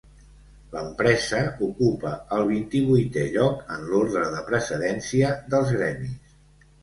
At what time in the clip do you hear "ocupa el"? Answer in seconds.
1.65-2.45